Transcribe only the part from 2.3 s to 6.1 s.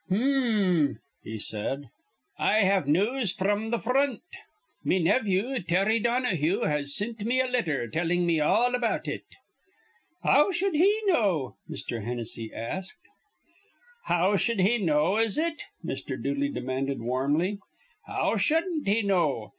"I have news fr'm th' fr ront. Me nevvew, Terry